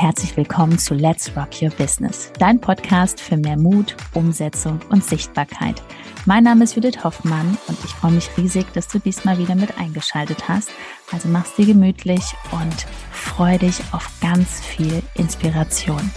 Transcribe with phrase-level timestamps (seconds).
[0.00, 5.82] herzlich willkommen zu Let's Rock Your Business, dein Podcast für mehr Mut, Umsetzung und Sichtbarkeit.
[6.24, 9.76] Mein Name ist Judith Hoffmann und ich freue mich riesig, dass du diesmal wieder mit
[9.76, 10.70] eingeschaltet hast.
[11.10, 12.22] Also mach's dir gemütlich
[12.52, 16.12] und freu dich auf ganz viel Inspiration.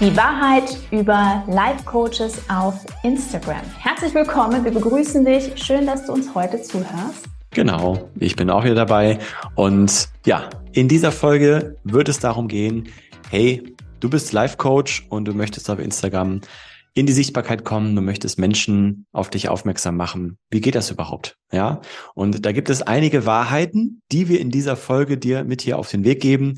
[0.00, 3.60] Die Wahrheit über Life Coaches auf Instagram.
[3.78, 5.62] Herzlich willkommen, wir begrüßen dich.
[5.62, 7.28] Schön, dass du uns heute zuhörst.
[7.52, 9.18] Genau, ich bin auch wieder dabei.
[9.56, 12.88] Und ja, in dieser Folge wird es darum gehen,
[13.28, 16.40] hey, du bist Life Coach und du möchtest auf Instagram
[16.94, 20.38] in die Sichtbarkeit kommen, du möchtest Menschen auf dich aufmerksam machen.
[20.50, 21.36] Wie geht das überhaupt?
[21.52, 21.80] Ja,
[22.14, 25.90] und da gibt es einige Wahrheiten, die wir in dieser Folge dir mit hier auf
[25.90, 26.56] den Weg geben,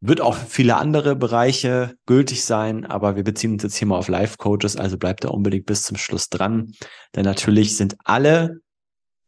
[0.00, 4.08] wird auch viele andere Bereiche gültig sein, aber wir beziehen uns jetzt hier mal auf
[4.08, 6.72] Life-Coaches, also bleibt da unbedingt bis zum Schluss dran.
[7.14, 8.60] Denn natürlich sind alle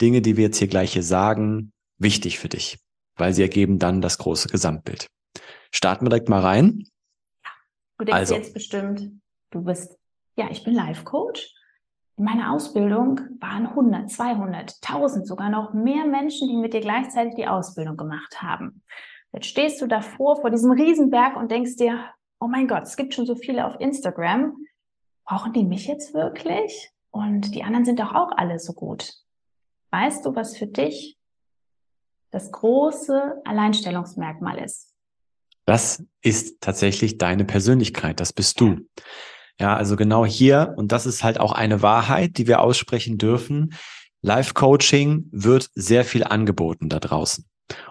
[0.00, 2.78] Dinge, die wir jetzt hier gleich hier sagen, wichtig für dich,
[3.16, 5.08] weil sie ergeben dann das große Gesamtbild.
[5.72, 6.84] Starten wir direkt mal rein.
[7.98, 8.34] Du denkst also.
[8.34, 9.10] jetzt bestimmt,
[9.50, 9.98] du bist,
[10.36, 11.54] ja, ich bin Life-Coach.
[12.16, 17.34] In meiner Ausbildung waren 100, 200, 1000, sogar noch mehr Menschen, die mit dir gleichzeitig
[17.34, 18.82] die Ausbildung gemacht haben.
[19.32, 23.14] Jetzt stehst du davor vor diesem Riesenberg und denkst dir, oh mein Gott, es gibt
[23.14, 24.56] schon so viele auf Instagram.
[25.24, 26.90] Brauchen die mich jetzt wirklich?
[27.10, 29.12] Und die anderen sind doch auch alle so gut.
[29.90, 31.16] Weißt du, was für dich
[32.30, 34.92] das große Alleinstellungsmerkmal ist?
[35.64, 38.20] Das ist tatsächlich deine Persönlichkeit.
[38.20, 38.78] Das bist du.
[39.60, 43.74] Ja, also genau hier, und das ist halt auch eine Wahrheit, die wir aussprechen dürfen.
[44.22, 47.44] Life Coaching wird sehr viel angeboten da draußen.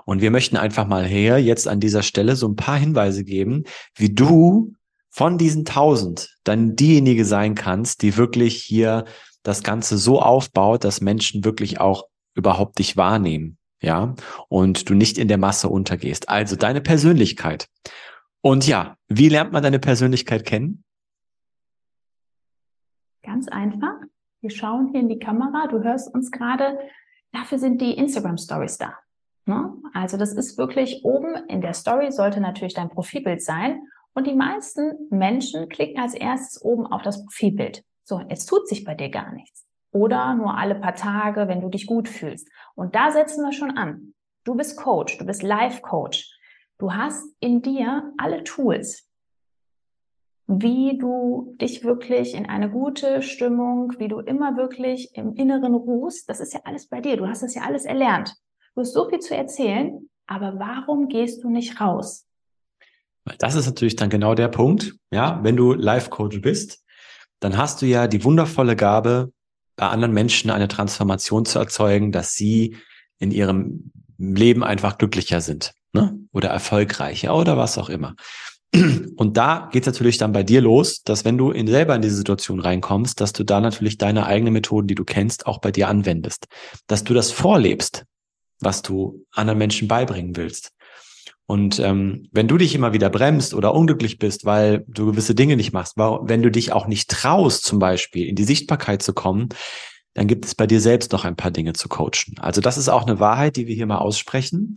[0.05, 3.63] Und wir möchten einfach mal her jetzt an dieser Stelle so ein paar Hinweise geben,
[3.95, 4.73] wie du
[5.09, 9.05] von diesen tausend dann diejenige sein kannst, die wirklich hier
[9.47, 13.57] das Ganze so aufbaut, dass Menschen wirklich auch überhaupt dich wahrnehmen.
[13.79, 14.15] Ja,
[14.49, 16.29] und du nicht in der Masse untergehst.
[16.29, 17.67] Also deine Persönlichkeit.
[18.41, 20.83] Und ja, wie lernt man deine Persönlichkeit kennen?
[23.21, 23.95] Ganz einfach.
[24.41, 25.67] Wir schauen hier in die Kamera.
[25.67, 26.79] Du hörst uns gerade.
[27.31, 28.93] Dafür sind die Instagram Stories da.
[29.45, 29.73] Ne?
[29.93, 33.81] Also das ist wirklich oben in der Story sollte natürlich dein Profilbild sein.
[34.13, 37.83] Und die meisten Menschen klicken als erstes oben auf das Profilbild.
[38.07, 39.65] So, jetzt tut sich bei dir gar nichts.
[39.91, 42.47] Oder nur alle paar Tage, wenn du dich gut fühlst.
[42.73, 44.13] Und da setzen wir schon an.
[44.45, 46.25] Du bist Coach, du bist Life Coach.
[46.77, 49.09] Du hast in dir alle Tools,
[50.45, 56.29] wie du dich wirklich in eine gute Stimmung, wie du immer wirklich im Inneren ruhst.
[56.29, 57.17] Das ist ja alles bei dir.
[57.17, 58.33] Du hast das ja alles erlernt.
[58.73, 62.25] Du hast so viel zu erzählen, aber warum gehst du nicht raus?
[63.39, 64.95] Das ist natürlich dann genau der Punkt.
[65.11, 66.86] Ja, wenn du Life Coach bist,
[67.39, 69.31] dann hast du ja die wundervolle Gabe,
[69.75, 72.77] bei anderen Menschen eine Transformation zu erzeugen, dass sie
[73.19, 76.17] in ihrem Leben einfach glücklicher sind ne?
[76.31, 78.15] oder erfolgreicher oder was auch immer.
[79.15, 82.01] Und da geht es natürlich dann bei dir los, dass wenn du in selber in
[82.01, 85.71] diese Situation reinkommst, dass du da natürlich deine eigenen Methoden, die du kennst, auch bei
[85.71, 86.47] dir anwendest.
[86.87, 88.03] Dass du das vorlebst,
[88.59, 90.71] was du anderen Menschen beibringen willst.
[91.47, 95.55] Und ähm, wenn du dich immer wieder bremst oder unglücklich bist, weil du gewisse Dinge
[95.55, 99.49] nicht machst, wenn du dich auch nicht traust, zum Beispiel in die Sichtbarkeit zu kommen,
[100.13, 102.35] dann gibt es bei dir selbst noch ein paar Dinge zu coachen.
[102.39, 104.75] Also das ist auch eine Wahrheit, die wir hier mal aussprechen.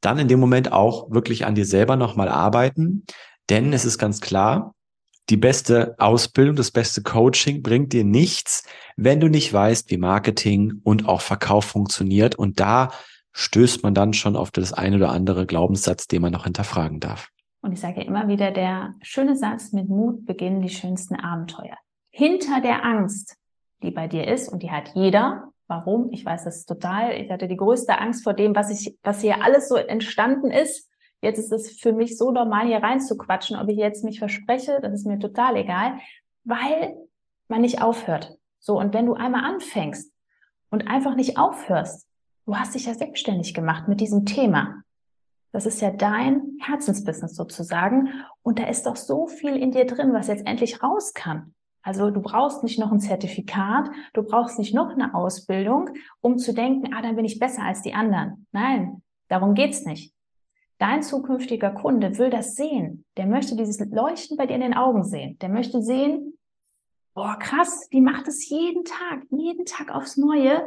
[0.00, 3.04] Dann in dem Moment auch wirklich an dir selber nochmal arbeiten,
[3.50, 4.74] denn es ist ganz klar,
[5.28, 8.62] die beste Ausbildung, das beste Coaching bringt dir nichts,
[8.96, 12.36] wenn du nicht weißt, wie Marketing und auch Verkauf funktioniert.
[12.36, 12.90] Und da
[13.36, 17.28] stößt man dann schon auf das eine oder andere Glaubenssatz, den man noch hinterfragen darf.
[17.60, 21.76] Und ich sage immer wieder, der schöne Satz, mit Mut beginnen die schönsten Abenteuer.
[22.10, 23.36] Hinter der Angst,
[23.82, 26.12] die bei dir ist, und die hat jeder, Warum?
[26.12, 27.12] Ich weiß das total.
[27.20, 30.88] Ich hatte die größte Angst vor dem, was ich, was hier alles so entstanden ist.
[31.20, 34.92] Jetzt ist es für mich so normal, hier reinzuquatschen, ob ich jetzt mich verspreche, das
[34.92, 35.98] ist mir total egal,
[36.44, 36.96] weil
[37.48, 38.36] man nicht aufhört.
[38.60, 40.12] So, und wenn du einmal anfängst
[40.70, 42.05] und einfach nicht aufhörst,
[42.46, 44.82] Du hast dich ja selbstständig gemacht mit diesem Thema.
[45.50, 48.10] Das ist ja dein Herzensbusiness sozusagen.
[48.42, 51.54] Und da ist doch so viel in dir drin, was jetzt endlich raus kann.
[51.82, 55.90] Also du brauchst nicht noch ein Zertifikat, du brauchst nicht noch eine Ausbildung,
[56.20, 58.46] um zu denken, ah, dann bin ich besser als die anderen.
[58.52, 60.12] Nein, darum geht's nicht.
[60.78, 63.04] Dein zukünftiger Kunde will das sehen.
[63.16, 65.38] Der möchte dieses Leuchten bei dir in den Augen sehen.
[65.38, 66.38] Der möchte sehen,
[67.14, 70.62] boah, krass, die macht es jeden Tag, jeden Tag aufs Neue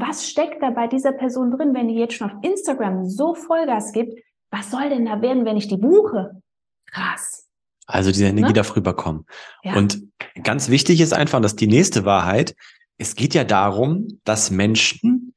[0.00, 3.92] was steckt da bei dieser Person drin, wenn die jetzt schon auf Instagram so Vollgas
[3.92, 4.18] gibt?
[4.50, 6.42] Was soll denn da werden, wenn ich die buche?
[6.86, 7.46] Krass.
[7.86, 8.52] Also diese Energie ne?
[8.52, 9.26] darf rüberkommen.
[9.62, 9.76] Ja.
[9.76, 10.02] Und
[10.42, 12.54] ganz wichtig ist einfach, dass die nächste Wahrheit,
[12.98, 15.34] es geht ja darum, dass Menschen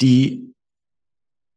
[0.00, 0.54] die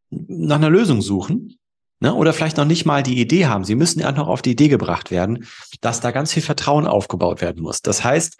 [0.09, 1.57] nach einer Lösung suchen
[2.00, 3.63] ne, oder vielleicht noch nicht mal die Idee haben.
[3.63, 5.47] Sie müssen ja noch auf die Idee gebracht werden,
[5.81, 7.81] dass da ganz viel Vertrauen aufgebaut werden muss.
[7.81, 8.38] Das heißt,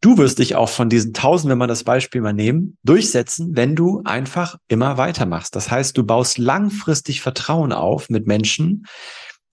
[0.00, 3.74] du wirst dich auch von diesen tausend, wenn man das Beispiel mal nehmen, durchsetzen, wenn
[3.74, 5.56] du einfach immer weitermachst.
[5.56, 8.86] Das heißt, du baust langfristig Vertrauen auf mit Menschen,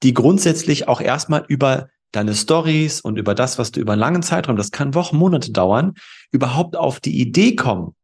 [0.04, 4.24] die grundsätzlich auch erstmal über deine Stories und über das, was du über einen langen
[4.24, 5.94] Zeitraum, das kann Wochen, Monate dauern,
[6.32, 7.96] überhaupt auf die Idee kommen,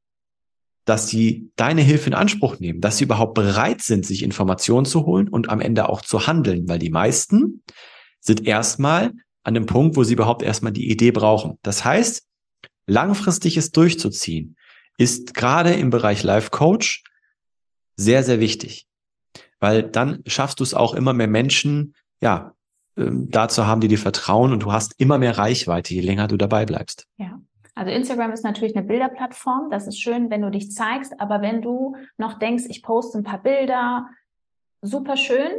[0.85, 5.05] dass sie deine Hilfe in Anspruch nehmen, dass sie überhaupt bereit sind, sich Informationen zu
[5.05, 7.61] holen und am Ende auch zu handeln, weil die meisten
[8.19, 9.11] sind erstmal
[9.43, 11.59] an dem Punkt, wo sie überhaupt erstmal die Idee brauchen.
[11.61, 12.23] Das heißt,
[12.89, 14.57] langfristiges durchzuziehen
[14.97, 17.03] ist gerade im Bereich Life Coach
[17.95, 18.87] sehr, sehr wichtig,
[19.59, 22.53] weil dann schaffst du es auch immer mehr Menschen, ja,
[22.97, 26.37] ähm, dazu haben, die dir vertrauen und du hast immer mehr Reichweite, je länger du
[26.37, 27.07] dabei bleibst.
[27.17, 27.39] Ja.
[27.75, 29.69] Also Instagram ist natürlich eine Bilderplattform.
[29.71, 31.13] Das ist schön, wenn du dich zeigst.
[31.21, 34.09] Aber wenn du noch denkst, ich poste ein paar Bilder,
[34.81, 35.49] super schön,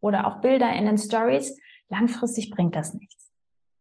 [0.00, 1.56] oder auch Bilder in den Stories,
[1.88, 3.27] langfristig bringt das nichts.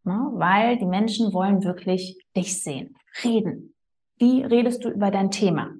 [0.08, 0.32] Ne?
[0.36, 2.96] Weil die Menschen wollen wirklich dich sehen,
[3.26, 3.76] reden.
[4.18, 5.72] Wie redest du über dein Thema?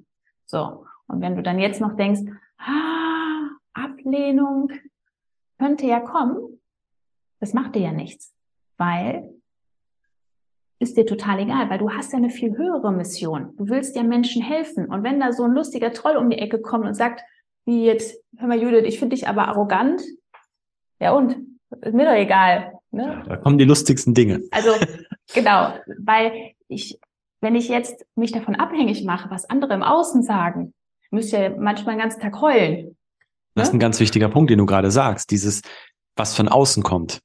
[0.44, 0.84] So.
[1.06, 2.20] Und wenn du dann jetzt noch denkst,
[2.58, 4.70] ah, Ablehnung
[5.58, 6.60] könnte ja kommen,
[7.40, 8.34] das macht dir ja nichts.
[8.76, 9.34] Weil
[10.78, 13.56] ist dir total egal, weil du hast ja eine viel höhere Mission.
[13.56, 14.86] Du willst ja Menschen helfen.
[14.86, 17.22] Und wenn da so ein lustiger Troll um die Ecke kommt und sagt,
[17.64, 20.02] wie jetzt, hör mal Judith, ich finde dich aber arrogant.
[21.00, 21.36] Ja und?
[21.80, 22.77] Ist mir doch egal.
[22.90, 23.22] Ne?
[23.26, 24.42] Da kommen die lustigsten Dinge.
[24.50, 24.70] Also
[25.34, 26.98] genau, weil ich,
[27.40, 30.74] wenn ich jetzt mich davon abhängig mache, was andere im Außen sagen,
[31.10, 32.96] müsste ja manchmal den ganzen Tag heulen.
[33.54, 33.78] Das ist ne?
[33.78, 35.30] ein ganz wichtiger Punkt, den du gerade sagst.
[35.30, 35.62] Dieses,
[36.16, 37.20] was von außen kommt.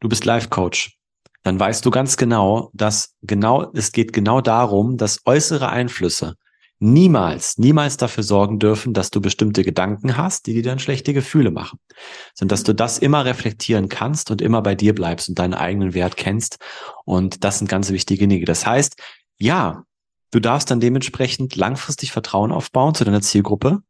[0.00, 1.00] Du bist Life-Coach
[1.42, 6.34] dann weißt du ganz genau, dass genau, es geht genau darum, dass äußere Einflüsse
[6.80, 11.50] niemals, niemals dafür sorgen dürfen, dass du bestimmte Gedanken hast, die dir dann schlechte Gefühle
[11.50, 11.78] machen,
[12.34, 15.92] sondern dass du das immer reflektieren kannst und immer bei dir bleibst und deinen eigenen
[15.92, 16.58] Wert kennst.
[17.04, 18.46] Und das sind ganz wichtige Dinge.
[18.46, 18.96] Das heißt,
[19.36, 19.84] ja,
[20.30, 23.80] du darfst dann dementsprechend langfristig Vertrauen aufbauen zu deiner Zielgruppe.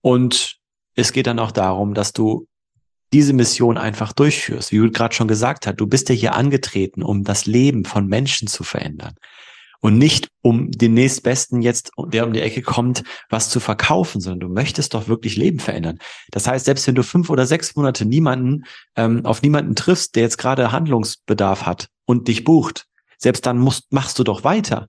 [0.00, 0.56] Und
[0.96, 2.48] es geht dann auch darum, dass du
[3.12, 4.72] diese Mission einfach durchführst.
[4.72, 8.08] Wie du gerade schon gesagt hast, du bist ja hier angetreten, um das Leben von
[8.08, 9.14] Menschen zu verändern.
[9.84, 14.40] Und nicht um den nächstbesten jetzt, der um die Ecke kommt, was zu verkaufen, sondern
[14.40, 15.98] du möchtest doch wirklich Leben verändern.
[16.30, 18.64] Das heißt, selbst wenn du fünf oder sechs Monate niemanden,
[18.96, 22.86] ähm, auf niemanden triffst, der jetzt gerade Handlungsbedarf hat und dich bucht,
[23.18, 24.88] selbst dann musst, machst du doch weiter.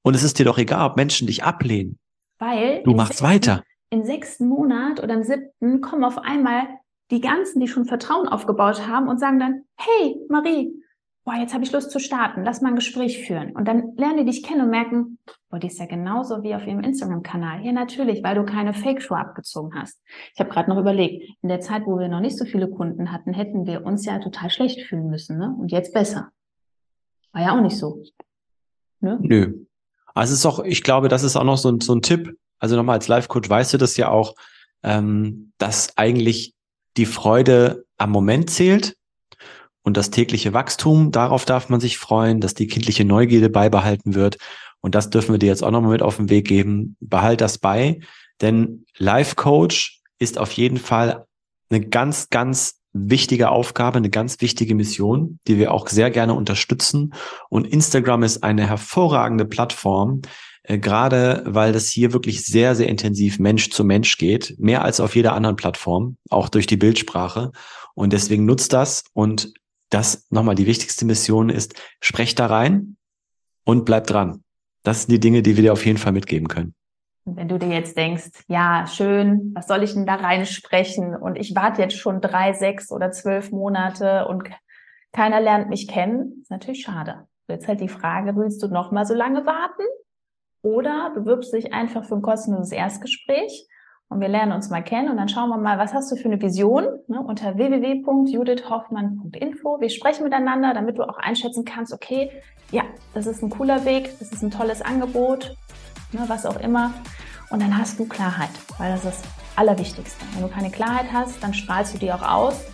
[0.00, 1.98] Und es ist dir doch egal, ob Menschen dich ablehnen.
[2.38, 3.62] Weil du machst weiter.
[3.90, 6.66] Im sechsten Monat oder im siebten kommen auf einmal
[7.10, 10.79] die ganzen, die schon Vertrauen aufgebaut haben und sagen dann, hey Marie,
[11.24, 13.52] boah, jetzt habe ich Lust zu starten, lass mal ein Gespräch führen.
[13.52, 15.18] Und dann lernen die dich kennen und merken,
[15.50, 17.64] boah, die ist ja genauso wie auf ihrem Instagram-Kanal.
[17.64, 20.00] Ja, natürlich, weil du keine Fake-Show abgezogen hast.
[20.34, 23.12] Ich habe gerade noch überlegt, in der Zeit, wo wir noch nicht so viele Kunden
[23.12, 25.54] hatten, hätten wir uns ja total schlecht fühlen müssen, ne?
[25.58, 26.30] Und jetzt besser.
[27.32, 28.02] War ja auch nicht so.
[29.00, 29.18] Ne?
[29.20, 29.66] Nö.
[30.14, 32.36] Also es ist auch, ich glaube, das ist auch noch so ein, so ein Tipp.
[32.58, 34.34] Also nochmal als Live-Coach weißt du das ja auch,
[34.82, 36.54] ähm, dass eigentlich
[36.96, 38.96] die Freude am Moment zählt
[39.82, 44.38] und das tägliche Wachstum, darauf darf man sich freuen, dass die kindliche Neugierde beibehalten wird.
[44.80, 46.96] Und das dürfen wir dir jetzt auch nochmal mit auf den Weg geben.
[47.00, 48.00] Behalt das bei,
[48.40, 51.26] denn Life Coach ist auf jeden Fall
[51.70, 57.14] eine ganz, ganz wichtige Aufgabe, eine ganz wichtige Mission, die wir auch sehr gerne unterstützen.
[57.48, 60.22] Und Instagram ist eine hervorragende Plattform,
[60.64, 65.00] äh, gerade weil das hier wirklich sehr, sehr intensiv Mensch zu Mensch geht, mehr als
[65.00, 67.52] auf jeder anderen Plattform, auch durch die Bildsprache.
[67.94, 69.52] Und deswegen nutzt das und
[69.90, 72.96] das nochmal die wichtigste Mission ist, sprecht da rein
[73.64, 74.42] und bleibt dran.
[74.82, 76.74] Das sind die Dinge, die wir dir auf jeden Fall mitgeben können.
[77.26, 81.14] wenn du dir jetzt denkst, ja, schön, was soll ich denn da reinsprechen?
[81.14, 84.48] Und ich warte jetzt schon drei, sechs oder zwölf Monate und
[85.12, 87.26] keiner lernt mich kennen, ist natürlich schade.
[87.48, 89.82] Jetzt halt die Frage, willst du noch mal so lange warten?
[90.62, 93.66] Oder bewirbst dich einfach für ein kostenloses Erstgespräch
[94.10, 96.26] und wir lernen uns mal kennen und dann schauen wir mal, was hast du für
[96.26, 99.80] eine Vision ne, unter www.judithhoffmann.info.
[99.80, 102.32] Wir sprechen miteinander, damit du auch einschätzen kannst, okay,
[102.72, 102.82] ja,
[103.14, 105.54] das ist ein cooler Weg, das ist ein tolles Angebot,
[106.12, 106.92] ne, was auch immer.
[107.50, 110.24] Und dann hast du Klarheit, weil das ist das Allerwichtigste.
[110.34, 112.64] Wenn du keine Klarheit hast, dann strahlst du die auch aus.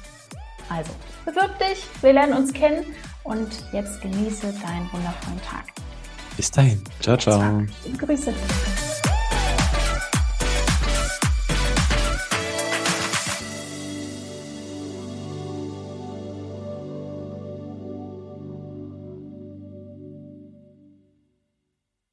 [0.71, 0.91] Also,
[1.27, 2.85] bewirb dich, wir lernen uns kennen
[3.25, 5.67] und jetzt genieße deinen wundervollen Tag.
[6.37, 6.83] Bis dahin.
[7.01, 7.63] Ciao, ciao.
[7.99, 8.33] Grüße.